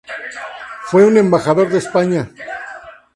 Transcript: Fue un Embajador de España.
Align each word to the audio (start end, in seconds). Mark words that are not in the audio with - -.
Fue 0.87 1.05
un 1.05 1.15
Embajador 1.19 1.69
de 1.69 1.77
España. 1.77 2.27